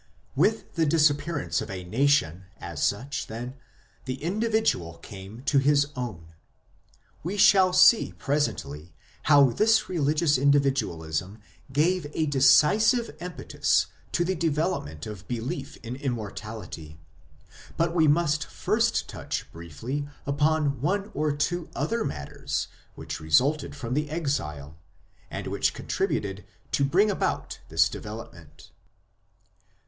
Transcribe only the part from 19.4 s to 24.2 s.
briefly upon one or two other matters which resulted from the